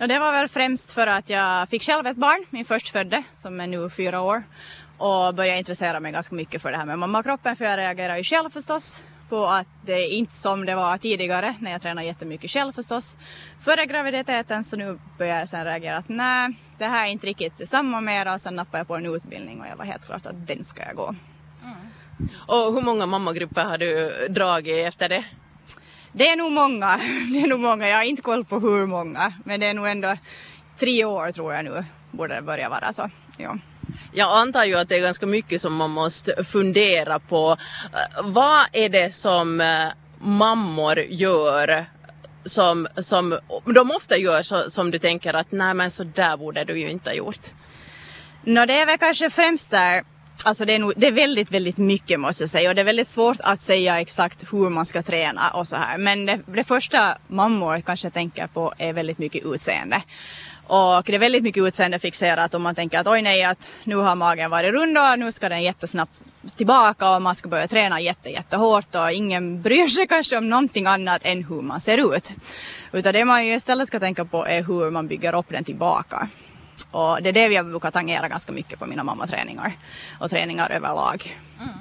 Ja, 0.00 0.06
det 0.06 0.18
var 0.18 0.32
väl 0.32 0.48
främst 0.48 0.92
för 0.92 1.06
att 1.06 1.30
jag 1.30 1.68
fick 1.68 1.82
själv 1.82 2.06
ett 2.06 2.16
barn, 2.16 2.44
min 2.50 2.64
förstfödde, 2.64 3.22
som 3.32 3.60
är 3.60 3.66
nu 3.66 3.90
fyra 3.90 4.20
år. 4.20 4.42
Och 4.98 5.34
började 5.34 5.58
intressera 5.58 6.00
mig 6.00 6.12
ganska 6.12 6.34
mycket 6.34 6.62
för 6.62 6.70
det 6.70 6.76
här 6.76 6.84
med 6.84 6.98
mammakroppen, 6.98 7.56
för 7.56 7.64
jag 7.64 7.78
reagerar 7.78 8.16
ju 8.16 8.22
själv 8.22 8.50
förstås 8.50 9.02
på 9.28 9.46
att 9.46 9.68
det 9.82 10.08
inte 10.08 10.34
som 10.34 10.66
det 10.66 10.74
var 10.74 10.98
tidigare 10.98 11.54
när 11.60 11.70
jag 11.70 11.82
tränade 11.82 12.06
jättemycket 12.06 12.50
själv 12.50 12.72
förstås. 12.72 13.16
Före 13.60 13.86
graviditeten 13.86 14.64
så 14.64 14.76
nu 14.76 14.98
börjar 15.18 15.38
jag 15.38 15.48
sen 15.48 15.64
reagera 15.64 15.96
att 15.96 16.08
nej, 16.08 16.54
det 16.78 16.84
här 16.84 17.06
är 17.06 17.10
inte 17.10 17.26
riktigt 17.26 17.58
detsamma 17.58 18.00
mera 18.00 18.34
och 18.34 18.40
sen 18.40 18.54
nappade 18.56 18.78
jag 18.78 18.88
på 18.88 18.96
en 18.96 19.06
utbildning 19.06 19.60
och 19.60 19.66
jag 19.66 19.76
var 19.76 19.84
helt 19.84 20.06
klart 20.06 20.26
att 20.26 20.46
den 20.46 20.64
ska 20.64 20.82
jag 20.82 20.96
gå. 20.96 21.14
Mm. 21.62 22.28
Och 22.46 22.74
hur 22.74 22.80
många 22.80 23.06
mammagrupper 23.06 23.64
har 23.64 23.78
du 23.78 24.26
dragit 24.28 24.86
efter 24.86 25.08
det? 25.08 25.24
Det 26.12 26.28
är 26.28 26.36
nog 26.36 26.52
många, 26.52 26.96
det 27.32 27.40
är 27.40 27.46
nog 27.46 27.60
många, 27.60 27.88
jag 27.88 27.96
har 27.96 28.04
inte 28.04 28.22
koll 28.22 28.44
på 28.44 28.58
hur 28.58 28.86
många, 28.86 29.32
men 29.44 29.60
det 29.60 29.66
är 29.66 29.74
nog 29.74 29.88
ändå 29.88 30.16
tre 30.78 31.04
år 31.04 31.32
tror 31.32 31.54
jag 31.54 31.64
nu 31.64 31.84
borde 32.10 32.34
det 32.34 32.42
börja 32.42 32.68
vara 32.68 32.92
så. 32.92 33.10
Ja. 33.36 33.58
Jag 34.12 34.38
antar 34.38 34.64
ju 34.64 34.74
att 34.78 34.88
det 34.88 34.96
är 34.96 35.00
ganska 35.00 35.26
mycket 35.26 35.60
som 35.60 35.74
man 35.74 35.90
måste 35.90 36.44
fundera 36.44 37.18
på. 37.18 37.56
Eh, 37.92 38.22
Vad 38.24 38.66
är 38.72 38.88
det 38.88 39.14
som 39.14 39.60
eh, 39.60 39.88
mammor 40.20 40.98
gör 40.98 41.86
som, 42.44 42.88
som 42.96 43.38
de 43.64 43.90
ofta 43.90 44.16
gör 44.16 44.42
så, 44.42 44.70
som 44.70 44.90
du 44.90 44.98
tänker 44.98 45.34
att 45.34 45.52
nej 45.52 45.74
men 45.74 45.90
så 45.90 46.04
där 46.04 46.36
borde 46.36 46.64
du 46.64 46.80
ju 46.80 46.90
inte 46.90 47.10
ha 47.10 47.14
gjort? 47.14 47.46
Nå 48.42 48.66
det 48.66 48.80
är 48.80 48.86
väl 48.86 48.98
kanske 48.98 49.30
främst 49.30 49.70
där 49.70 50.04
Alltså 50.44 50.64
det 50.64 50.74
är, 50.74 50.78
nog, 50.78 50.92
det 50.96 51.06
är 51.06 51.12
väldigt, 51.12 51.50
väldigt 51.50 51.78
mycket 51.78 52.20
måste 52.20 52.42
jag 52.42 52.50
säga 52.50 52.68
och 52.68 52.74
det 52.74 52.80
är 52.80 52.84
väldigt 52.84 53.08
svårt 53.08 53.36
att 53.40 53.62
säga 53.62 54.00
exakt 54.00 54.52
hur 54.52 54.68
man 54.70 54.86
ska 54.86 55.02
träna 55.02 55.50
och 55.50 55.68
så 55.68 55.76
här. 55.76 55.98
Men 55.98 56.26
det, 56.26 56.40
det 56.46 56.64
första 56.64 57.18
mammor 57.28 57.80
kanske 57.80 58.10
tänker 58.10 58.46
på 58.46 58.72
är 58.78 58.92
väldigt 58.92 59.18
mycket 59.18 59.44
utseende. 59.44 60.02
Och 60.68 61.02
det 61.06 61.14
är 61.14 61.18
väldigt 61.18 61.42
mycket 61.42 61.62
utseende 61.62 61.98
fixerat 61.98 62.54
om 62.54 62.62
man 62.62 62.74
tänker 62.74 62.98
att 62.98 63.06
oj 63.06 63.22
nej 63.22 63.44
att 63.44 63.68
nu 63.84 63.96
har 63.96 64.14
magen 64.14 64.50
varit 64.50 64.72
rund 64.72 64.98
och 64.98 65.18
nu 65.18 65.32
ska 65.32 65.48
den 65.48 65.62
jättesnabbt 65.62 66.24
tillbaka 66.56 67.14
och 67.14 67.22
man 67.22 67.34
ska 67.34 67.48
börja 67.48 67.68
träna 67.68 68.00
jätte, 68.00 68.30
jättehårt 68.30 68.94
och 68.94 69.12
ingen 69.12 69.62
bryr 69.62 69.86
sig 69.86 70.06
kanske 70.08 70.36
om 70.36 70.48
någonting 70.48 70.86
annat 70.86 71.22
än 71.24 71.44
hur 71.44 71.62
man 71.62 71.80
ser 71.80 72.14
ut. 72.14 72.32
Utan 72.92 73.12
det 73.12 73.24
man 73.24 73.46
ju 73.46 73.54
istället 73.54 73.88
ska 73.88 74.00
tänka 74.00 74.24
på 74.24 74.46
är 74.46 74.62
hur 74.62 74.90
man 74.90 75.08
bygger 75.08 75.34
upp 75.34 75.46
den 75.48 75.64
tillbaka. 75.64 76.28
Och 76.90 77.22
det 77.22 77.28
är 77.28 77.32
det 77.32 77.48
vi 77.48 77.62
brukar 77.62 77.90
tangera 77.90 78.28
ganska 78.28 78.52
mycket 78.52 78.78
på 78.78 78.86
mina 78.86 79.04
mammaträningar 79.04 79.72
och 80.18 80.30
träningar 80.30 80.70
överlag. 80.70 81.36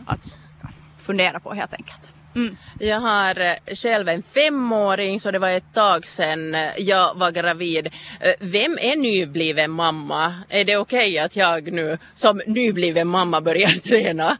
Att 0.05 0.25
man 0.25 0.47
ska 0.59 0.67
fundera 0.97 1.39
på 1.39 1.53
helt 1.53 1.73
enkelt. 1.73 2.13
Mm. 2.37 2.57
Jag 2.79 2.99
har 2.99 3.39
eh, 3.39 3.75
själv 3.75 4.09
en 4.09 4.23
femåring 4.23 5.19
så 5.19 5.31
det 5.31 5.39
var 5.39 5.49
ett 5.49 5.73
tag 5.73 6.07
sedan 6.07 6.55
eh, 6.55 6.61
jag 6.77 7.15
var 7.15 7.31
gravid. 7.31 7.87
Eh, 8.19 8.33
vem 8.39 8.77
är 8.81 8.95
nybliven 8.95 9.71
mamma? 9.71 10.33
Är 10.49 10.65
det 10.65 10.77
okej 10.77 11.19
att 11.19 11.35
jag 11.35 11.73
nu 11.73 11.97
som 12.13 12.41
nybliven 12.47 13.07
mamma 13.07 13.41
börjar 13.41 13.69
träna? 13.89 14.37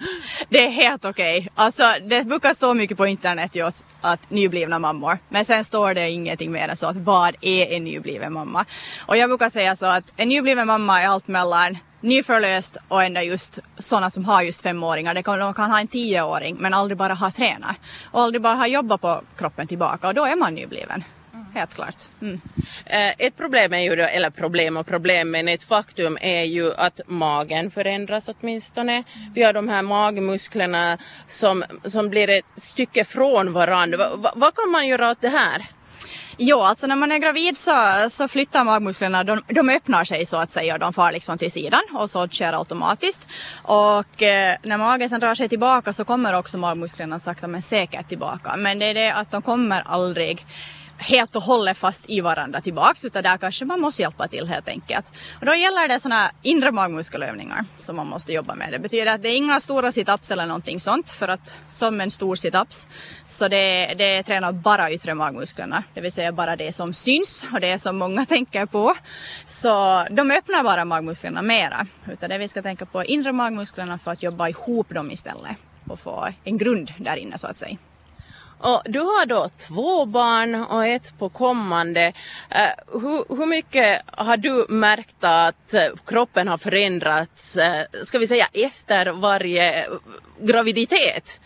Det 0.50 0.66
är 0.66 0.70
helt 0.70 1.06
okej. 1.06 1.50
Alltså 1.56 1.84
det 2.02 2.24
brukar 2.24 2.54
stå 2.54 2.74
mycket 2.74 2.98
på 2.98 3.08
internet 3.08 3.56
just 3.56 3.86
att 4.02 4.30
nyblivna 4.30 4.80
mammor. 4.80 5.20
Men 5.30 5.46
sen 5.46 5.66
står 5.66 5.94
det 5.94 6.10
ingenting 6.10 6.52
mer 6.52 6.68
än 6.68 6.76
så 6.76 6.88
att 6.88 6.98
vad 6.98 7.36
är 7.42 7.72
en 7.72 7.84
nybliven 7.84 8.34
mamma? 8.34 8.66
Och 9.06 9.18
jag 9.18 9.30
brukar 9.30 9.50
säga 9.50 9.76
så 9.76 9.86
att 9.86 10.14
en 10.18 10.30
nybliven 10.30 10.68
mamma 10.68 11.02
är 11.02 11.08
allt 11.08 11.28
mellan 11.28 11.78
nyförlöst 12.08 12.78
och 12.88 13.04
ända 13.04 13.24
just 13.24 13.60
sådana 13.78 14.10
som 14.10 14.26
har 14.26 14.42
just 14.42 14.62
femåringar. 14.62 15.14
Det 15.14 15.24
kan, 15.24 15.40
de 15.40 15.54
kan 15.54 15.72
ha 15.72 15.80
en 15.80 15.88
tioåring 15.88 16.56
men 16.60 16.74
aldrig 16.74 16.98
bara 16.98 17.14
ha 17.14 17.32
tränat. 17.32 17.76
Och 18.12 18.22
aldrig 18.22 18.42
bara 18.42 18.56
ha 18.56 18.68
jobbat 18.68 19.02
på 19.02 19.22
kroppen 19.38 19.68
tillbaka 19.68 20.08
och 20.08 20.14
då 20.14 20.26
är 20.26 20.36
man 20.36 20.54
nybliven. 20.56 21.04
Helt 21.54 21.74
klart. 21.76 21.96
Mm. 22.22 22.42
Eh, 22.86 23.14
Ett 23.28 23.38
problem 23.38 23.74
är 23.74 23.80
ju, 23.80 23.96
då- 23.96 24.04
eller 24.04 24.30
problem 24.30 24.78
och 24.78 24.88
problem, 24.88 25.32
men 25.32 25.48
ett 25.48 25.64
faktum 25.64 26.18
är 26.22 26.44
ju 26.44 26.74
att 26.76 27.00
magen 27.08 27.72
förändras 27.72 28.30
åtminstone. 28.30 29.04
Vi 29.34 29.44
har 29.44 29.54
de 29.54 29.70
här 29.70 29.82
magmusklerna 29.82 30.98
som, 31.28 31.64
som 31.84 32.10
blir 32.10 32.30
ett 32.30 32.46
stycke 32.56 33.04
från 33.04 33.54
varandra. 33.54 33.98
Va, 33.98 34.16
va, 34.16 34.32
vad 34.36 34.56
kan 34.56 34.72
man 34.72 34.88
göra 34.88 35.12
åt 35.12 35.22
det 35.22 35.30
här? 35.30 35.66
Jo, 36.40 36.60
alltså 36.60 36.88
när 36.88 36.96
man 36.96 37.12
är 37.12 37.18
gravid 37.18 37.58
så, 37.58 37.72
så 38.10 38.28
flyttar 38.28 38.64
magmusklerna, 38.64 39.24
de, 39.24 39.42
de 39.48 39.70
öppnar 39.70 40.04
sig 40.04 40.26
så 40.26 40.38
att 40.38 40.52
säga 40.52 40.74
och 40.74 40.80
de 40.80 40.94
far 40.94 41.12
liksom 41.12 41.38
till 41.38 41.52
sidan 41.52 41.82
och 41.94 42.10
så 42.10 42.28
sker 42.28 42.54
automatiskt. 42.54 43.22
Och 43.64 44.22
eh, 44.24 44.58
när 44.64 44.78
magen 44.78 45.10
sen 45.10 45.20
drar 45.20 45.36
sig 45.36 45.50
tillbaka 45.50 45.94
så 45.94 46.06
kommer 46.06 46.34
också 46.34 46.58
magmusklerna 46.58 47.20
sakta 47.20 47.48
men 47.48 47.62
säkert 47.62 48.10
tillbaka. 48.10 48.56
Men 48.58 48.80
det 48.80 48.86
är 48.86 48.94
det 48.94 49.14
att 49.14 49.32
de 49.32 49.42
kommer 49.42 49.84
aldrig 49.86 50.46
helt 50.98 51.36
och 51.36 51.42
hållet 51.42 51.78
fast 51.78 52.10
i 52.10 52.22
varandra 52.22 52.62
tillbaks 52.62 53.06
utan 53.06 53.24
där 53.24 53.38
kanske 53.38 53.66
man 53.66 53.80
måste 53.82 54.02
hjälpa 54.02 54.28
till 54.28 54.48
helt 54.48 54.68
enkelt. 54.68 55.12
Och 55.40 55.46
då 55.46 55.56
gäller 55.56 55.88
det 55.88 56.00
sådana 56.00 56.32
inre 56.42 56.72
magmuskelövningar 56.72 57.66
som 57.78 57.96
man 57.96 58.08
måste 58.08 58.34
jobba 58.34 58.56
med. 58.56 58.72
Det 58.72 58.80
betyder 58.80 59.14
att 59.14 59.22
det 59.22 59.30
är 59.30 59.38
inga 59.38 59.60
stora 59.60 59.92
situps 59.92 60.32
eller 60.32 60.46
någonting 60.46 60.80
sånt 60.80 61.10
för 61.10 61.28
att 61.28 61.54
som 61.68 62.02
en 62.02 62.12
stor 62.12 62.36
situps 62.36 62.88
så 63.26 63.48
det, 63.48 63.94
det 63.98 64.24
tränar 64.24 64.52
bara 64.52 64.92
yttre 64.92 65.14
magmusklerna, 65.14 65.84
det 65.94 66.02
vill 66.02 66.12
säga 66.12 66.32
bara 66.32 66.56
det 66.56 66.72
som 66.72 66.94
syns 66.94 67.48
och 67.54 67.60
det 67.60 67.80
som 67.80 67.98
många 67.98 68.26
tänker 68.36 68.66
på. 68.66 68.96
Så 69.46 70.06
de 70.12 70.32
öppnar 70.32 70.64
bara 70.64 70.86
magmusklerna 70.86 71.42
mera 71.42 71.88
utan 72.12 72.30
det 72.30 72.38
vi 72.38 72.48
ska 72.48 72.62
tänka 72.62 72.86
på 72.86 73.00
är 73.00 73.12
inre 73.12 73.32
magmusklerna 73.32 73.98
för 73.98 74.12
att 74.12 74.24
jobba 74.24 74.50
ihop 74.50 74.90
dem 74.90 75.12
istället 75.12 75.58
och 75.90 76.00
få 76.00 76.28
en 76.44 76.58
grund 76.58 76.92
där 76.98 77.16
inne 77.16 77.38
så 77.38 77.48
att 77.48 77.58
säga. 77.58 77.78
Och 78.60 78.82
du 78.86 79.00
har 79.00 79.26
då 79.26 79.50
två 79.68 80.06
barn 80.06 80.56
och 80.56 80.86
ett 80.86 81.20
på 81.20 81.30
kommande. 81.30 82.14
Eh, 82.50 82.62
uh, 82.62 83.02
hur, 83.02 83.38
hur 83.38 83.46
mycket 83.46 84.02
har 84.06 84.38
du 84.38 84.66
märkt 84.70 85.24
att 85.24 85.74
eh, 85.74 85.84
kroppen 86.06 86.48
har 86.48 86.58
förändrats, 86.58 87.58
uh, 87.58 88.04
ska 88.04 88.20
vi 88.20 88.28
säga 88.28 88.48
efter 88.54 89.12
varje 89.12 89.88
graviditet? 90.40 91.40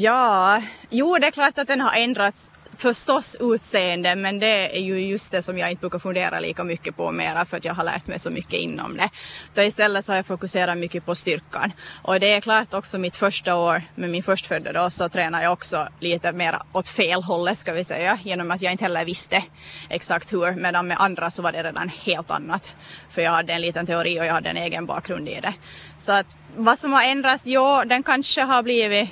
Ja, 0.00 0.62
jo 0.90 1.18
det 1.20 1.26
är 1.26 1.30
klart 1.30 1.58
att 1.58 1.66
den 1.66 1.80
har 1.80 1.92
ändrats 1.92 2.50
förstås 2.78 3.36
utseende 3.40 4.16
men 4.16 4.38
det 4.38 4.76
är 4.76 4.80
ju 4.80 5.00
just 5.00 5.32
det 5.32 5.42
som 5.42 5.58
jag 5.58 5.70
inte 5.70 5.80
brukar 5.80 5.98
fundera 5.98 6.40
lika 6.40 6.64
mycket 6.64 6.96
på 6.96 7.12
mera 7.12 7.44
för 7.44 7.56
att 7.56 7.64
jag 7.64 7.74
har 7.74 7.84
lärt 7.84 8.06
mig 8.06 8.18
så 8.18 8.30
mycket 8.30 8.52
inom 8.52 8.96
det. 8.96 9.10
Så 9.54 9.62
istället 9.62 10.04
så 10.04 10.12
har 10.12 10.16
jag 10.16 10.26
fokuserat 10.26 10.78
mycket 10.78 11.06
på 11.06 11.14
styrkan. 11.14 11.72
Och 12.02 12.20
det 12.20 12.32
är 12.32 12.40
klart 12.40 12.74
också 12.74 12.98
mitt 12.98 13.16
första 13.16 13.54
år 13.54 13.82
med 13.94 14.10
min 14.10 14.22
förstfödda 14.22 14.72
då 14.72 14.90
så 14.90 15.08
tränar 15.08 15.42
jag 15.42 15.52
också 15.52 15.88
lite 16.00 16.32
mer 16.32 16.58
åt 16.72 16.88
fel 16.88 17.22
hållet 17.22 17.58
ska 17.58 17.72
vi 17.72 17.84
säga 17.84 18.18
genom 18.22 18.50
att 18.50 18.62
jag 18.62 18.72
inte 18.72 18.84
heller 18.84 19.04
visste 19.04 19.42
exakt 19.88 20.32
hur 20.32 20.54
medan 20.54 20.86
med 20.86 20.96
andra 21.00 21.30
så 21.30 21.42
var 21.42 21.52
det 21.52 21.62
redan 21.62 21.88
helt 21.88 22.30
annat. 22.30 22.72
För 23.10 23.22
jag 23.22 23.30
hade 23.30 23.52
en 23.52 23.60
liten 23.60 23.86
teori 23.86 24.20
och 24.20 24.26
jag 24.26 24.32
hade 24.32 24.50
en 24.50 24.56
egen 24.56 24.86
bakgrund 24.86 25.28
i 25.28 25.40
det. 25.40 25.54
Så 25.96 26.12
att 26.12 26.36
vad 26.56 26.78
som 26.78 26.92
har 26.92 27.02
ändrats, 27.02 27.46
jo 27.46 27.82
den 27.86 28.02
kanske 28.02 28.42
har 28.42 28.62
blivit 28.62 29.10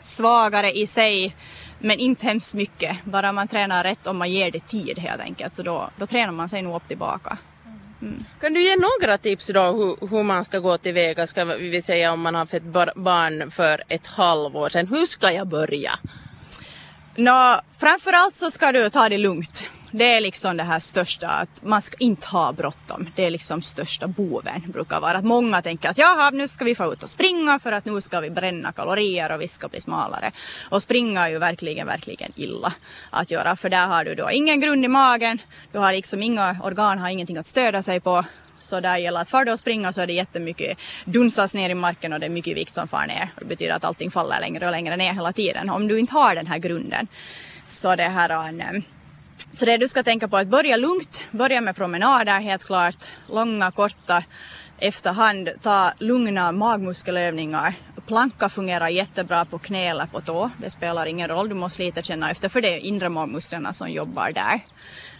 svagare 0.00 0.72
i 0.72 0.86
sig 0.86 1.36
men 1.80 1.98
inte 1.98 2.26
hemskt 2.26 2.54
mycket. 2.54 3.04
Bara 3.04 3.32
man 3.32 3.48
tränar 3.48 3.84
rätt 3.84 4.06
och 4.06 4.14
man 4.14 4.30
ger 4.30 4.50
det 4.50 4.68
tid 4.68 4.98
helt 4.98 5.20
enkelt 5.20 5.52
så 5.52 5.62
då, 5.62 5.90
då 5.96 6.06
tränar 6.06 6.32
man 6.32 6.48
sig 6.48 6.62
nog 6.62 6.76
upp 6.76 6.88
tillbaka. 6.88 7.38
Kan 8.40 8.52
du 8.52 8.62
ge 8.62 8.76
några 8.76 9.18
tips 9.18 9.46
då 9.46 9.62
hur, 9.62 10.08
hur 10.10 10.22
man 10.22 10.44
ska 10.44 10.58
gå 10.58 10.78
tillväga, 10.78 11.26
ska 11.26 11.44
vi 11.44 11.82
säga 11.82 12.12
om 12.12 12.20
man 12.20 12.34
har 12.34 12.46
fått 12.46 12.62
bar- 12.62 12.92
barn 12.96 13.50
för 13.50 13.82
ett 13.88 14.06
halvår 14.06 14.68
sedan. 14.68 14.86
Hur 14.86 15.04
ska 15.04 15.32
jag 15.32 15.46
börja? 15.46 15.98
Nå, 17.16 17.60
framförallt 17.78 18.34
så 18.34 18.50
ska 18.50 18.72
du 18.72 18.90
ta 18.90 19.08
det 19.08 19.18
lugnt. 19.18 19.70
Det 19.90 20.12
är 20.12 20.20
liksom 20.20 20.56
det 20.56 20.64
här 20.64 20.78
största, 20.78 21.28
att 21.28 21.62
man 21.62 21.82
ska 21.82 21.96
inte 21.98 22.28
ha 22.28 22.52
bråttom. 22.52 23.10
Det 23.14 23.24
är 23.24 23.30
liksom 23.30 23.62
största 23.62 24.06
boven 24.06 24.62
brukar 24.66 25.00
vara. 25.00 25.18
Att 25.18 25.24
många 25.24 25.62
tänker 25.62 25.88
att 25.88 25.98
jaha, 25.98 26.30
nu 26.30 26.48
ska 26.48 26.64
vi 26.64 26.74
få 26.74 26.92
ut 26.92 27.02
och 27.02 27.10
springa 27.10 27.58
för 27.58 27.72
att 27.72 27.84
nu 27.84 28.00
ska 28.00 28.20
vi 28.20 28.30
bränna 28.30 28.72
kalorier 28.72 29.32
och 29.32 29.40
vi 29.40 29.48
ska 29.48 29.68
bli 29.68 29.80
smalare. 29.80 30.32
Och 30.70 30.82
springa 30.82 31.26
är 31.26 31.30
ju 31.30 31.38
verkligen, 31.38 31.86
verkligen 31.86 32.32
illa 32.36 32.72
att 33.10 33.30
göra. 33.30 33.56
För 33.56 33.68
där 33.68 33.86
har 33.86 34.04
du 34.04 34.14
då 34.14 34.30
ingen 34.30 34.60
grund 34.60 34.84
i 34.84 34.88
magen. 34.88 35.38
Du 35.72 35.78
har 35.78 35.92
liksom 35.92 36.22
inga 36.22 36.56
organ, 36.62 36.98
har 36.98 37.08
ingenting 37.08 37.36
att 37.36 37.46
stödja 37.46 37.82
sig 37.82 38.00
på. 38.00 38.24
Så 38.58 38.80
där 38.80 38.96
gäller 38.96 39.20
att 39.20 39.30
far 39.30 39.44
du 39.44 39.52
och 39.52 39.58
springa 39.58 39.92
så 39.92 40.00
är 40.00 40.06
det 40.06 40.12
jättemycket 40.12 40.78
dunsas 41.04 41.54
ner 41.54 41.70
i 41.70 41.74
marken 41.74 42.12
och 42.12 42.20
det 42.20 42.26
är 42.26 42.30
mycket 42.30 42.56
vikt 42.56 42.74
som 42.74 42.88
far 42.88 43.06
ner. 43.06 43.30
Det 43.38 43.44
betyder 43.44 43.74
att 43.74 43.84
allting 43.84 44.10
faller 44.10 44.40
längre 44.40 44.66
och 44.66 44.72
längre 44.72 44.96
ner 44.96 45.12
hela 45.12 45.32
tiden. 45.32 45.70
Om 45.70 45.88
du 45.88 45.98
inte 45.98 46.12
har 46.12 46.34
den 46.34 46.46
här 46.46 46.58
grunden. 46.58 47.08
Så 47.64 47.96
det 47.96 48.08
här 48.08 48.28
är 48.28 48.48
en, 48.48 48.84
så 49.52 49.64
det 49.64 49.76
du 49.76 49.88
ska 49.88 50.02
tänka 50.02 50.28
på 50.28 50.36
är 50.36 50.42
att 50.42 50.48
börja 50.48 50.76
lugnt, 50.76 51.28
börja 51.30 51.60
med 51.60 51.76
promenader 51.76 52.40
helt 52.40 52.64
klart, 52.64 52.96
långa, 53.28 53.70
korta, 53.70 54.24
efterhand 54.78 55.48
ta 55.62 55.92
lugna 55.98 56.52
magmuskelövningar. 56.52 57.74
Planka 58.06 58.48
fungerar 58.48 58.88
jättebra 58.88 59.44
på 59.44 59.58
knä 59.58 59.86
eller 59.88 60.06
på 60.06 60.20
tå, 60.20 60.50
det 60.58 60.70
spelar 60.70 61.06
ingen 61.06 61.28
roll, 61.28 61.48
du 61.48 61.54
måste 61.54 61.82
lite 61.82 62.02
känna 62.02 62.30
efter 62.30 62.48
för 62.48 62.60
det 62.60 62.74
är 62.74 62.78
inre 62.78 63.08
magmusklerna 63.08 63.72
som 63.72 63.90
jobbar 63.90 64.32
där. 64.32 64.60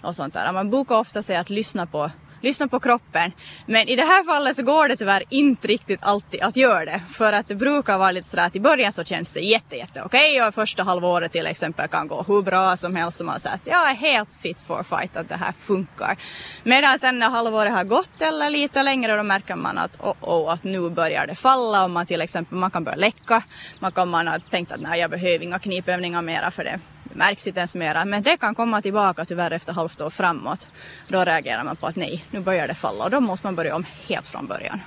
Och 0.03 0.15
sånt 0.15 0.35
där. 0.35 0.53
Man 0.53 0.71
brukar 0.71 0.94
ofta 0.94 1.23
säga 1.23 1.41
att 1.41 1.50
lyssna 1.50 1.87
på 1.87 2.11
lyssna 2.40 2.69
på 2.69 2.81
kroppen. 2.81 3.32
Men 3.67 3.88
i 3.88 3.96
det 3.96 4.02
här 4.02 4.25
fallet 4.25 4.56
så 4.56 4.62
går 4.62 4.88
det 4.88 4.96
tyvärr 4.96 5.23
inte 5.29 5.69
riktigt 5.69 6.00
alltid 6.02 6.43
att 6.43 6.56
göra 6.56 6.85
det. 6.85 7.02
För 7.12 7.32
att 7.32 7.49
det 7.49 7.55
brukar 7.55 7.99
vara 7.99 8.11
lite 8.11 8.29
sådär 8.29 8.46
att 8.46 8.56
i 8.56 8.61
början 8.61 8.93
så 8.93 9.05
känns 9.05 9.32
det 9.32 9.40
jätte, 9.40 9.76
jätte 9.76 10.02
okej 10.02 10.37
okay, 10.37 10.49
och 10.49 10.55
första 10.55 10.82
halvåret 10.82 11.32
till 11.32 11.46
exempel 11.46 11.88
kan 11.88 12.08
gå 12.08 12.25
hur 12.29 12.43
bra 12.43 12.76
som 12.76 12.96
helst 12.96 13.19
som 13.19 13.26
man 13.26 13.40
säger 13.40 13.55
att 13.55 13.67
jag 13.67 13.90
är 13.90 13.94
helt 13.94 14.35
fit 14.35 14.62
for 14.62 14.82
fight, 14.82 15.17
att 15.17 15.29
det 15.29 15.37
här 15.37 15.52
funkar. 15.61 16.17
Medan 16.62 16.99
sen 16.99 17.19
när 17.19 17.29
halvåret 17.31 17.73
har 17.73 17.85
gått 17.85 18.20
eller 18.20 18.50
lite 18.50 18.82
längre 18.82 19.17
då 19.17 19.23
märker 19.23 19.56
man 19.56 19.79
att 19.79 20.00
oh, 20.00 20.14
oh, 20.20 20.52
att 20.52 20.64
nu 20.64 20.90
börjar 20.90 21.26
det 21.26 21.35
falla 21.35 21.85
och 21.85 21.90
man 21.90 22.06
till 22.06 22.20
exempel 22.20 22.58
man 22.58 22.70
kan 22.70 22.85
börja 22.85 22.96
läcka. 22.96 23.43
Man 23.79 23.93
kan 23.93 24.08
man 24.08 24.29
ha 24.29 24.38
tänkt 24.50 24.73
att 24.73 24.81
nej 24.81 25.00
jag 25.00 25.11
behöver 25.11 25.44
inga 25.44 25.58
knipövningar 25.58 26.23
mera 26.23 26.50
för 26.50 26.64
det 26.64 26.81
märks 27.14 27.46
inte 27.46 27.60
ens 27.60 27.75
mera. 27.75 28.05
Men 28.05 28.22
det 28.22 28.37
kan 28.37 28.55
komma 28.55 28.82
tillbaka 28.82 29.25
tyvärr 29.25 29.50
efter 29.50 29.72
halvt 29.72 30.00
år 30.00 30.10
framåt. 30.10 30.69
Då 31.08 31.25
reagerar 31.25 31.64
man 31.64 31.76
på 31.76 31.87
att 31.87 31.96
nej, 31.96 32.25
nu 32.31 32.40
börjar 32.40 32.69
det 32.69 32.75
falla 32.75 33.05
och 33.05 33.10
då 33.10 33.20
måste 33.20 33.46
man 33.46 33.56
börja 33.56 33.76
om 33.76 33.87
helt 34.08 34.26
från 34.26 34.46
början. 34.46 34.81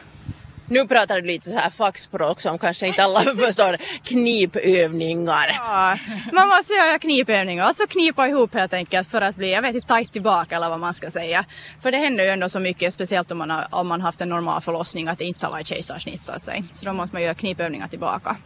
Nu 0.71 0.87
pratar 0.87 1.21
du 1.21 1.27
lite 1.27 1.49
så 1.49 1.57
här 1.57 1.69
fackspråk 1.69 2.41
som 2.41 2.57
kanske 2.57 2.87
inte 2.87 3.03
alla 3.03 3.19
förstår. 3.35 3.77
Knipövningar. 4.03 5.47
Ja, 5.47 5.97
man 6.33 6.49
måste 6.49 6.73
göra 6.73 6.99
knipövningar, 6.99 7.65
alltså 7.65 7.87
knipa 7.87 8.27
ihop 8.27 8.53
helt 8.53 8.73
enkelt 8.73 9.11
för 9.11 9.21
att 9.21 9.35
bli, 9.35 9.51
jag 9.51 9.61
vet 9.61 9.75
inte, 9.75 9.87
tajt 9.87 10.13
tillbaka 10.13 10.55
eller 10.55 10.69
vad 10.69 10.79
man 10.79 10.93
ska 10.93 11.09
säga. 11.09 11.45
För 11.81 11.91
det 11.91 11.97
händer 11.97 12.23
ju 12.23 12.29
ändå 12.29 12.49
så 12.49 12.59
mycket, 12.59 12.93
speciellt 12.93 13.31
om 13.31 13.37
man 13.37 13.49
har, 13.49 13.67
om 13.69 13.87
man 13.87 14.01
haft 14.01 14.21
en 14.21 14.29
normal 14.29 14.61
förlossning, 14.61 15.07
att 15.07 15.19
det 15.19 15.25
inte 15.25 15.45
har 15.45 15.51
varit 15.51 15.67
kejsarsnitt 15.67 16.21
så 16.21 16.31
att 16.31 16.43
säga. 16.43 16.63
Så 16.71 16.85
då 16.85 16.93
måste 16.93 17.15
man 17.15 17.23
göra 17.23 17.33
knipövningar 17.33 17.87
tillbaka. 17.87 18.37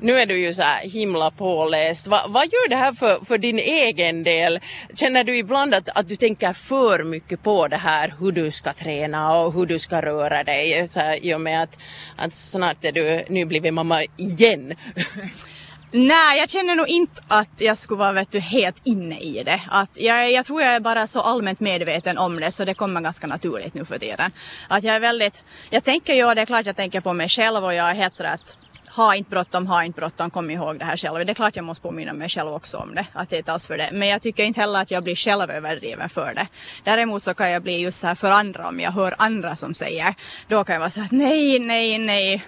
Nu 0.00 0.18
är 0.18 0.26
du 0.26 0.38
ju 0.38 0.54
så 0.54 0.62
här 0.62 0.80
himla 0.80 1.30
påläst. 1.30 2.06
Va, 2.06 2.24
vad 2.28 2.44
gör 2.44 2.68
det 2.68 2.76
här 2.76 2.92
för, 2.92 3.24
för 3.24 3.38
din 3.38 3.58
egen 3.58 4.24
del? 4.24 4.60
Känner 4.94 5.24
du 5.24 5.36
ibland 5.36 5.74
att, 5.74 5.88
att 5.88 6.08
du 6.08 6.16
tänker 6.16 6.52
för 6.52 7.02
mycket 7.02 7.42
på 7.42 7.68
det 7.68 7.76
här 7.76 8.14
hur 8.20 8.32
du 8.32 8.50
ska 8.50 8.72
träna 8.72 9.38
och 9.38 9.52
hur 9.52 9.66
du 9.66 9.78
ska 9.78 10.02
röra 10.02 10.44
dig 10.44 10.88
så 10.88 11.00
här, 11.00 11.26
i 11.26 11.34
och 11.34 11.40
med 11.40 11.62
att, 11.62 11.78
att 12.16 12.32
snart 12.32 12.84
är 12.84 12.92
du 12.92 13.24
nybliven 13.28 13.74
mamma 13.74 14.04
igen? 14.16 14.74
Nej, 15.90 16.38
jag 16.38 16.50
känner 16.50 16.74
nog 16.74 16.88
inte 16.88 17.22
att 17.28 17.60
jag 17.60 17.76
skulle 17.76 17.98
vara 17.98 18.12
vet 18.12 18.32
du, 18.32 18.40
helt 18.40 18.86
inne 18.86 19.18
i 19.20 19.42
det. 19.44 19.60
Att 19.68 19.90
jag, 20.00 20.32
jag 20.32 20.46
tror 20.46 20.62
jag 20.62 20.74
är 20.74 20.80
bara 20.80 21.06
så 21.06 21.20
allmänt 21.20 21.60
medveten 21.60 22.18
om 22.18 22.40
det 22.40 22.50
så 22.50 22.64
det 22.64 22.74
kommer 22.74 23.00
ganska 23.00 23.26
naturligt 23.26 23.74
nu 23.74 23.84
för 23.84 23.98
tiden. 23.98 24.30
Att 24.68 24.84
jag 24.84 24.94
är 24.94 25.00
väldigt, 25.00 25.44
jag 25.70 25.84
tänker 25.84 26.14
ju, 26.14 26.34
det 26.34 26.40
är 26.40 26.46
klart 26.46 26.66
jag 26.66 26.76
tänker 26.76 27.00
på 27.00 27.12
mig 27.12 27.28
själv 27.28 27.64
och 27.64 27.74
jag 27.74 27.90
är 27.90 27.94
helt 27.94 28.14
sådär 28.14 28.34
att 28.34 28.58
ha 28.96 29.14
inte 29.14 29.30
bråttom, 29.30 29.66
ha 29.66 29.84
inte 29.84 30.00
bråttom, 30.00 30.30
kom 30.30 30.50
ihåg 30.50 30.78
det 30.78 30.84
här 30.84 30.96
själv. 30.96 31.26
Det 31.26 31.32
är 31.32 31.34
klart 31.34 31.56
jag 31.56 31.64
måste 31.64 31.82
påminna 31.82 32.12
mig 32.12 32.28
själv 32.28 32.52
också 32.52 32.76
om 32.78 32.94
det, 32.94 33.06
att 33.12 33.30
det 33.30 33.48
är 33.48 33.52
alls 33.52 33.66
för 33.66 33.78
det. 33.78 33.90
Men 33.92 34.08
jag 34.08 34.22
tycker 34.22 34.44
inte 34.44 34.60
heller 34.60 34.82
att 34.82 34.90
jag 34.90 35.02
blir 35.02 35.14
själv 35.14 35.50
överdriven 35.50 36.08
för 36.08 36.34
det. 36.34 36.46
Däremot 36.84 37.24
så 37.24 37.34
kan 37.34 37.50
jag 37.50 37.62
bli 37.62 37.80
just 37.80 38.00
så 38.00 38.06
här 38.06 38.14
för 38.14 38.30
andra 38.30 38.68
om 38.68 38.80
jag 38.80 38.90
hör 38.90 39.14
andra 39.18 39.56
som 39.56 39.74
säger. 39.74 40.14
Då 40.48 40.64
kan 40.64 40.72
jag 40.72 40.80
vara 40.80 40.90
så 40.90 41.00
att 41.00 41.12
nej, 41.12 41.58
nej, 41.58 41.98
nej. 41.98 42.46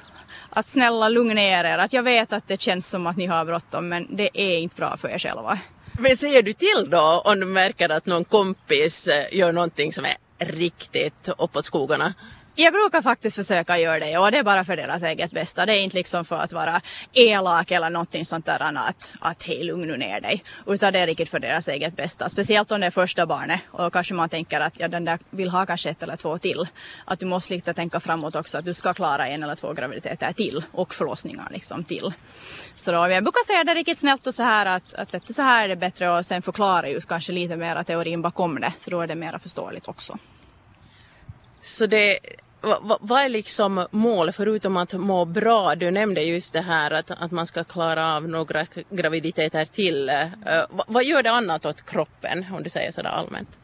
Att 0.51 0.69
snälla 0.69 1.09
lugna 1.09 1.41
er, 1.41 1.79
att 1.79 1.93
jag 1.93 2.03
vet 2.03 2.33
att 2.33 2.49
det 2.49 2.61
känns 2.61 2.89
som 2.89 3.07
att 3.07 3.17
ni 3.17 3.27
har 3.27 3.45
bråttom 3.45 3.89
men 3.89 4.17
det 4.17 4.31
är 4.35 4.59
inte 4.59 4.77
bra 4.77 4.97
för 4.97 5.09
er 5.09 5.19
själva. 5.19 5.59
Men 6.01 6.17
säger 6.17 6.43
du 6.43 6.53
till 6.53 6.87
då 6.91 7.23
om 7.25 7.41
du 7.41 7.47
märker 7.47 7.89
att 7.89 8.07
någon 8.07 8.25
kompis 8.25 9.09
eh, 9.09 9.39
gör 9.39 9.53
någonting 9.53 9.93
som 9.93 10.05
är 10.05 10.17
riktigt 10.39 11.29
uppåt 11.39 11.65
skogarna? 11.65 12.15
Jag 12.61 12.73
brukar 12.73 13.03
faktiskt 13.03 13.37
försöka 13.37 13.79
göra 13.79 13.99
det 13.99 14.19
och 14.19 14.31
det 14.31 14.39
är 14.39 14.43
bara 14.43 14.65
för 14.65 14.77
deras 14.77 15.03
eget 15.03 15.31
bästa. 15.31 15.67
Det 15.67 15.79
är 15.79 15.83
inte 15.83 15.97
liksom 15.97 16.25
för 16.25 16.37
att 16.37 16.53
vara 16.53 16.81
elak 17.13 17.71
eller 17.71 17.91
någonting 17.91 18.25
sånt 18.25 18.47
där 18.47 18.63
att, 18.63 19.13
att 19.21 19.43
hej 19.43 19.65
lugn 19.65 19.89
nu 19.89 19.97
ner 19.97 20.21
dig. 20.21 20.45
Utan 20.67 20.93
det 20.93 20.99
är 20.99 21.07
riktigt 21.07 21.29
för 21.29 21.39
deras 21.39 21.69
eget 21.69 21.97
bästa. 21.97 22.29
Speciellt 22.29 22.73
om 22.73 22.81
det 22.81 22.87
är 22.87 22.91
första 22.91 23.27
barnet 23.27 23.61
och 23.71 23.93
kanske 23.93 24.15
man 24.15 24.29
tänker 24.29 24.61
att 24.61 24.81
ja, 24.81 24.89
den 24.89 25.05
där 25.05 25.19
vill 25.31 25.51
ha 25.51 25.67
kanske 25.67 25.91
ett 25.91 26.03
eller 26.03 26.17
två 26.17 26.39
till. 26.39 26.67
Att 27.05 27.21
du 27.21 27.27
måste 27.27 27.55
lite 27.55 27.75
tänka 27.75 28.01
framåt 28.01 28.37
också 28.37 28.59
att 28.59 28.65
du 28.65 28.75
ska 28.75 28.95
klara 28.95 29.29
en 29.29 29.43
eller 29.43 29.57
två 29.57 29.73
graviditeter 29.73 30.33
till 30.33 30.65
och 30.73 30.95
förlossningar 30.95 31.49
liksom 31.51 31.85
till. 31.85 32.13
Så 32.75 32.93
då, 32.93 33.09
jag 33.09 33.25
brukar 33.25 33.47
säga 33.47 33.65
det 33.65 33.75
riktigt 33.75 33.99
snällt 33.99 34.27
och 34.27 34.35
så 34.35 34.43
här 34.43 34.67
att, 34.67 34.95
att 34.95 35.15
vet 35.15 35.27
du, 35.27 35.33
så 35.33 35.43
här 35.43 35.65
är 35.65 35.69
det 35.69 35.77
bättre 35.77 36.11
och 36.11 36.27
sen 36.27 36.43
förklara 36.43 36.89
just 36.89 37.09
kanske 37.09 37.33
lite 37.33 37.57
mer 37.57 37.83
teorin 37.83 38.23
bakom 38.23 38.61
det 38.61 38.73
så 38.77 38.91
då 38.91 39.01
är 39.01 39.07
det 39.07 39.15
mer 39.15 39.39
förståeligt 39.39 39.89
också. 39.89 40.19
Så 41.63 41.87
det 41.87 42.19
vad, 42.61 42.99
vad 43.01 43.23
är 43.23 43.29
liksom 43.29 43.87
målet 43.91 44.37
förutom 44.37 44.77
att 44.77 44.93
må 44.93 45.25
bra? 45.25 45.75
Du 45.75 45.91
nämnde 45.91 46.23
just 46.23 46.53
det 46.53 46.61
här 46.61 46.91
att, 46.91 47.11
att 47.11 47.31
man 47.31 47.47
ska 47.47 47.65
klara 47.65 48.17
av 48.17 48.29
några 48.29 48.67
graviditeter 48.91 49.65
till. 49.65 50.09
Eh, 50.09 50.23
uh, 50.25 50.65
vad, 50.71 50.87
vad 50.89 51.05
gör 51.05 51.23
det 51.23 51.31
annat 51.31 51.67
åt 51.67 51.87
kroppen 51.87 52.47
om 52.53 52.63
du 52.63 52.71
säger 52.71 52.91
sådär 52.91 53.11
allmänt? 53.11 53.59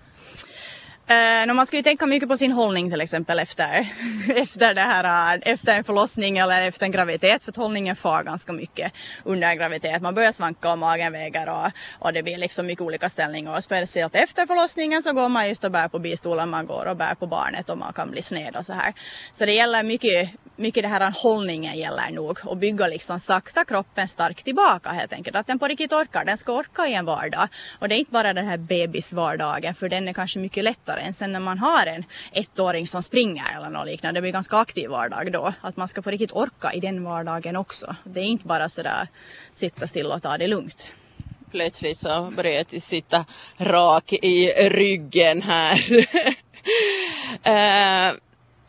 Uh, 1.10 1.54
man 1.54 1.66
ska 1.66 1.76
ju 1.76 1.82
tänka 1.82 2.06
mycket 2.06 2.28
på 2.28 2.36
sin 2.36 2.52
hållning 2.52 2.90
till 2.90 3.00
exempel 3.00 3.38
efter, 3.38 3.88
efter, 4.36 4.74
det 4.74 4.80
här, 4.80 5.34
eh, 5.34 5.52
efter 5.52 5.76
en 5.76 5.84
förlossning 5.84 6.38
eller 6.38 6.68
efter 6.68 6.86
en 6.86 6.92
graviditet 6.92 7.44
för 7.44 7.52
hållningen 7.56 7.96
far 7.96 8.22
ganska 8.22 8.52
mycket 8.52 8.92
under 9.24 9.48
en 9.48 9.56
graviditet. 9.56 10.02
Man 10.02 10.14
börjar 10.14 10.32
svanka 10.32 10.72
och 10.72 10.78
magen 10.78 11.12
väger 11.12 11.48
och, 11.48 11.70
och 11.98 12.12
det 12.12 12.22
blir 12.22 12.38
liksom 12.38 12.66
mycket 12.66 12.82
olika 12.82 13.08
ställningar 13.08 13.56
och 13.56 13.62
speciellt 13.62 14.14
efter 14.14 14.46
förlossningen 14.46 15.02
så 15.02 15.12
går 15.12 15.28
man 15.28 15.48
just 15.48 15.64
och 15.64 15.70
bär 15.70 15.88
på 15.88 15.98
bistolen, 15.98 16.50
man 16.50 16.66
går 16.66 16.86
och 16.86 16.96
bär 16.96 17.14
på 17.14 17.26
barnet 17.26 17.70
och 17.70 17.78
man 17.78 17.92
kan 17.92 18.10
bli 18.10 18.22
sned 18.22 18.56
och 18.56 18.66
så 18.66 18.72
här. 18.72 18.92
Så 19.32 19.46
det 19.46 19.52
gäller 19.52 19.82
mycket, 19.82 20.30
mycket 20.56 20.82
det 20.82 20.88
här 20.88 21.14
hållningen 21.22 21.76
gäller 21.76 22.10
nog 22.10 22.38
och 22.44 22.56
bygga 22.56 22.86
liksom 22.86 23.20
sakta 23.20 23.64
kroppen 23.64 24.08
stark 24.08 24.42
tillbaka 24.42 24.90
helt 24.90 25.12
enkelt. 25.12 25.36
Att 25.36 25.46
den 25.46 25.58
på 25.58 25.68
riktigt 25.68 25.92
orkar, 25.92 26.24
den 26.24 26.38
ska 26.38 26.52
orka 26.52 26.86
i 26.86 26.94
en 26.94 27.04
vardag 27.04 27.48
och 27.78 27.88
det 27.88 27.94
är 27.94 27.98
inte 27.98 28.12
bara 28.12 28.32
den 28.32 28.46
här 28.46 28.56
bebisvardagen 28.56 29.74
för 29.74 29.88
den 29.88 30.08
är 30.08 30.12
kanske 30.12 30.38
mycket 30.38 30.64
lättare 30.64 31.00
än 31.00 31.12
sen 31.12 31.32
när 31.32 31.40
man 31.40 31.58
har 31.58 31.86
en 31.86 32.04
ettåring 32.32 32.86
som 32.86 33.02
springer 33.02 33.56
eller 33.56 33.68
något 33.68 33.86
liknande. 33.86 34.18
Det 34.18 34.22
blir 34.22 34.32
ganska 34.32 34.56
aktiv 34.56 34.90
vardag 34.90 35.32
då. 35.32 35.52
Att 35.60 35.76
man 35.76 35.88
ska 35.88 36.02
på 36.02 36.10
riktigt 36.10 36.32
orka 36.32 36.72
i 36.72 36.80
den 36.80 37.04
vardagen 37.04 37.56
också. 37.56 37.96
Det 38.04 38.20
är 38.20 38.24
inte 38.24 38.46
bara 38.46 38.68
sådär 38.68 39.08
sitta 39.52 39.86
still 39.86 40.06
och 40.06 40.22
ta 40.22 40.38
det 40.38 40.46
lugnt. 40.46 40.86
Plötsligt 41.50 41.98
så 41.98 42.32
börjar 42.36 42.64
jag 42.70 42.82
sitta 42.82 43.24
rak 43.56 44.12
i 44.12 44.52
ryggen 44.68 45.42
här. 45.42 45.92
uh, 47.46 48.16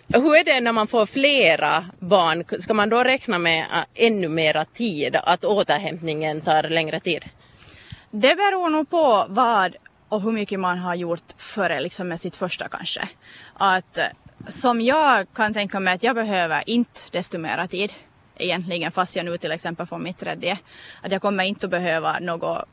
hur 0.07 0.35
är 0.35 0.43
det 0.43 0.61
när 0.61 0.71
man 0.71 0.87
får 0.87 1.05
flera 1.05 1.85
barn? 1.99 2.43
Ska 2.59 2.73
man 2.73 2.89
då 2.89 3.03
räkna 3.03 3.37
med 3.37 3.59
äh, 3.59 4.05
ännu 4.05 4.27
mera 4.27 4.65
tid? 4.65 5.15
Att 5.15 5.45
återhämtningen 5.45 6.41
tar 6.41 6.63
längre 6.63 6.99
tid? 6.99 7.25
Det 8.11 8.35
beror 8.35 8.69
nog 8.69 8.89
på 8.89 9.25
vad 9.29 9.75
och 10.09 10.21
hur 10.21 10.31
mycket 10.31 10.59
man 10.59 10.77
har 10.77 10.95
gjort 10.95 11.33
före 11.37 11.79
liksom 11.79 12.07
med 12.07 12.19
sitt 12.19 12.35
första 12.35 12.67
kanske. 12.67 13.09
Att 13.53 13.97
eh, 13.97 14.05
som 14.47 14.81
jag 14.81 15.27
kan 15.33 15.53
tänka 15.53 15.79
mig 15.79 15.93
att 15.93 16.03
jag 16.03 16.15
behöver 16.15 16.63
inte 16.65 16.99
desto 17.11 17.37
mera 17.37 17.67
tid 17.67 17.93
egentligen 18.37 18.91
fast 18.91 19.15
jag 19.15 19.25
nu 19.25 19.37
till 19.37 19.51
exempel 19.51 19.85
får 19.85 19.97
mitt 19.97 20.17
tredje. 20.17 20.57
Att 21.01 21.11
jag 21.11 21.21
kommer 21.21 21.43
inte 21.43 21.65
att 21.65 21.71
behöva 21.71 22.19
något 22.19 22.67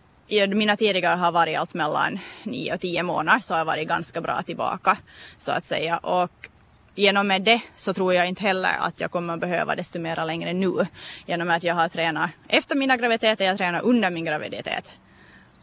mina 0.49 0.77
tidigare 0.77 1.17
har 1.17 1.33
varit 1.33 1.59
allt 1.59 1.75
mellan 1.75 2.19
nio 2.43 2.75
och 2.75 2.81
tio 2.81 3.03
månader 3.03 3.41
så 3.41 3.55
har 3.55 3.59
jag 3.59 3.65
varit 3.65 3.89
ganska 3.89 4.21
bra 4.21 4.43
tillbaka 4.43 4.99
så 5.37 5.53
att 5.53 5.65
säga 5.65 5.99
och 5.99 6.49
genom 6.95 7.27
med 7.27 7.43
det 7.43 7.61
så 7.77 7.95
tror 7.95 8.15
jag 8.15 8.29
inte 8.29 8.43
heller 8.43 8.77
att 8.79 9.01
jag 9.01 9.11
kommer 9.11 9.37
behöva 9.37 9.77
desto 9.77 9.99
mera 9.99 10.25
längre 10.25 10.53
nu. 10.53 10.87
Genom 11.27 11.51
att 11.51 11.65
jag 11.65 11.75
har 11.75 11.89
tränat 11.89 12.31
efter 12.49 12.77
mina 12.77 12.97
graviditeter, 12.97 13.45
jag 13.45 13.59
tränar 13.59 13.81
under 13.81 14.11
min 14.11 14.25
graviditet 14.25 14.93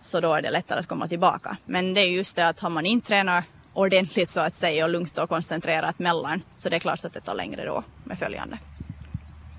så 0.01 0.19
då 0.19 0.33
är 0.33 0.41
det 0.41 0.51
lättare 0.51 0.79
att 0.79 0.87
komma 0.87 1.07
tillbaka. 1.07 1.57
Men 1.65 1.93
det 1.93 2.01
är 2.01 2.09
just 2.09 2.35
det 2.35 2.47
att 2.47 2.59
har 2.59 2.69
man 2.69 2.85
inte 2.85 3.07
tränat 3.07 3.45
ordentligt 3.73 4.31
så 4.31 4.41
att 4.41 4.55
säga 4.55 4.83
och 4.83 4.89
lugnt 4.89 5.17
och 5.17 5.29
koncentrerat 5.29 5.99
mellan 5.99 6.41
så 6.55 6.69
det 6.69 6.75
är 6.75 6.79
klart 6.79 7.05
att 7.05 7.13
det 7.13 7.21
tar 7.21 7.35
längre 7.35 7.65
då 7.65 7.83
med 8.03 8.19
följande. 8.19 8.57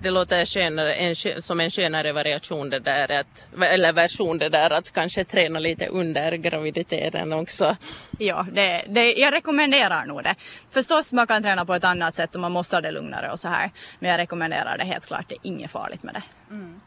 Det 0.03 0.09
låter 0.09 0.45
skönare, 0.45 0.93
en, 0.93 1.41
som 1.41 1.59
en 1.59 1.69
skönare 1.69 2.11
variation 2.13 2.69
det 2.69 2.79
där 2.79 3.11
att, 3.11 3.45
eller 3.61 3.93
version 3.93 4.37
det 4.37 4.49
där 4.49 4.69
att 4.69 4.91
kanske 4.91 5.23
träna 5.23 5.59
lite 5.59 5.87
under 5.87 6.31
graviditeten 6.31 7.33
också. 7.33 7.75
Ja, 8.19 8.45
det, 8.51 8.85
det, 8.87 9.13
jag 9.13 9.33
rekommenderar 9.33 10.05
nog 10.05 10.23
det. 10.23 10.35
Förstås 10.71 11.13
man 11.13 11.27
kan 11.27 11.43
träna 11.43 11.65
på 11.65 11.73
ett 11.73 11.83
annat 11.83 12.15
sätt 12.15 12.35
och 12.35 12.41
man 12.41 12.51
måste 12.51 12.75
ha 12.75 12.81
det 12.81 12.91
lugnare 12.91 13.31
och 13.31 13.39
så 13.39 13.47
här. 13.47 13.71
Men 13.99 14.11
jag 14.11 14.17
rekommenderar 14.17 14.77
det 14.77 14.83
helt 14.83 15.05
klart, 15.05 15.25
det 15.27 15.35
är 15.35 15.39
inget 15.47 15.71
farligt 15.71 16.03
med 16.03 16.13
det. 16.13 16.23
Mm. 16.49 16.81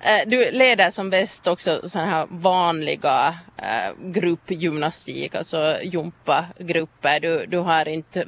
Eh, 0.00 0.28
du 0.28 0.50
leder 0.50 0.90
som 0.90 1.10
bäst 1.10 1.46
också 1.46 1.88
sådana 1.88 2.10
här 2.10 2.26
vanliga 2.30 3.38
äh, 3.56 3.94
gruppgymnastik, 4.02 5.34
alltså 5.34 5.78
gympagrupper. 5.82 7.20
Du, 7.20 7.46
du 7.46 7.58
har 7.58 7.88
inte 7.88 8.24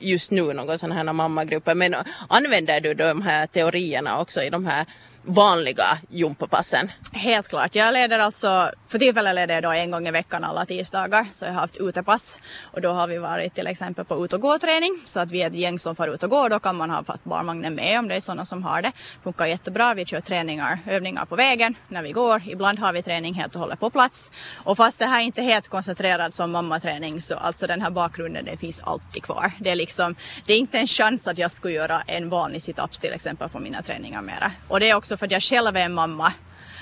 just 0.00 0.30
nu 0.30 0.52
någon 0.52 0.78
sådana 0.78 0.94
här 0.94 1.12
mammagrupper 1.12 1.74
men 1.74 1.94
använder 2.28 2.80
du 2.80 2.94
de 2.94 3.22
här 3.22 3.46
teorierna 3.46 4.20
också 4.20 4.42
i 4.42 4.50
de 4.50 4.66
här 4.66 4.86
vanliga 5.26 5.98
gympapassen? 6.08 6.90
Helt 7.12 7.48
klart. 7.48 7.74
Jag 7.74 7.92
leder 7.92 8.18
alltså, 8.18 8.70
för 8.88 8.98
tillfället 8.98 9.34
leder 9.34 9.54
jag 9.54 9.62
då 9.62 9.70
en 9.70 9.90
gång 9.90 10.08
i 10.08 10.10
veckan 10.10 10.44
alla 10.44 10.66
tisdagar. 10.66 11.26
Så 11.32 11.44
jag 11.44 11.52
har 11.52 11.60
haft 11.60 11.76
utepass. 11.76 12.38
Och 12.62 12.80
då 12.80 12.92
har 12.92 13.06
vi 13.06 13.18
varit 13.18 13.54
till 13.54 13.66
exempel 13.66 14.04
på 14.04 14.24
ut 14.24 14.32
och 14.32 14.40
gå-träning. 14.40 15.02
Så 15.04 15.20
att 15.20 15.30
vi 15.30 15.42
är 15.42 15.46
ett 15.46 15.54
gäng 15.54 15.78
som 15.78 15.96
får 15.96 16.08
ut 16.08 16.22
och 16.22 16.30
gå. 16.30 16.48
Då 16.48 16.58
kan 16.58 16.76
man 16.76 16.90
ha 16.90 17.04
fast 17.04 17.24
barnvagnen 17.24 17.74
med 17.74 17.98
om 17.98 18.08
det 18.08 18.14
är 18.14 18.20
sådana 18.20 18.44
som 18.44 18.62
har 18.62 18.82
det. 18.82 18.92
Funkar 19.22 19.46
jättebra. 19.46 19.94
Vi 19.94 20.06
kör 20.06 20.20
träningar, 20.20 20.78
övningar 20.86 21.24
på 21.24 21.36
vägen 21.36 21.74
när 21.88 22.02
vi 22.02 22.12
går. 22.12 22.42
Ibland 22.46 22.78
har 22.78 22.92
vi 22.92 23.02
träning 23.02 23.34
helt 23.34 23.54
och 23.54 23.60
hållet 23.60 23.80
på 23.80 23.90
plats. 23.90 24.30
Och 24.54 24.76
fast 24.76 24.98
det 24.98 25.06
här 25.06 25.20
inte 25.20 25.40
är 25.40 25.44
helt 25.44 25.68
koncentrerat 25.68 26.34
som 26.34 26.50
mammaträning 26.50 27.20
så 27.20 27.34
alltså 27.34 27.66
den 27.66 27.82
här 27.82 27.90
bakgrunden 27.90 28.44
den 28.44 28.58
finns 28.58 28.82
alltid 28.82 29.22
kvar. 29.22 29.52
Det 29.60 29.70
är 29.70 29.76
liksom, 29.76 30.14
det 30.46 30.52
är 30.52 30.58
inte 30.58 30.78
en 30.78 30.86
chans 30.86 31.28
att 31.28 31.38
jag 31.38 31.50
skulle 31.50 31.74
göra 31.74 32.02
en 32.06 32.28
vanlig 32.28 32.58
sit-ups 32.58 33.00
till 33.00 33.12
exempel 33.12 33.48
på 33.48 33.58
mina 33.58 33.82
träningar 33.82 34.22
mera. 34.22 34.52
Och 34.68 34.80
det 34.80 34.90
är 34.90 34.94
också 35.14 35.18
för 35.18 35.26
att 35.26 35.32
jag 35.32 35.42
själv 35.42 35.76
är 35.76 35.84
en 35.84 35.94
mamma 35.94 36.32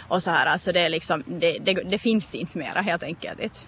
och 0.09 0.23
så 0.23 0.31
här, 0.31 0.47
alltså 0.47 0.73
det 0.73 0.81
är 0.81 0.89
liksom, 0.89 1.23
det, 1.27 1.59
det, 1.59 1.75
det 1.75 1.99
finns 1.99 2.35
inte 2.35 2.59
mera 2.59 2.81
helt 2.81 3.03
enkelt. 3.03 3.67